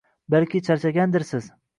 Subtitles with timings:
[0.35, 1.51] Balki, charchagandirsiz